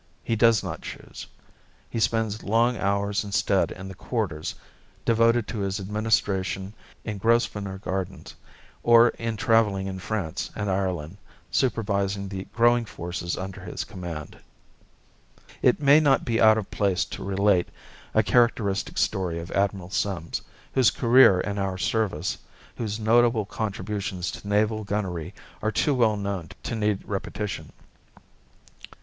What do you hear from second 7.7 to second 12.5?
Gardens, or in travelling in France and Ireland supervising the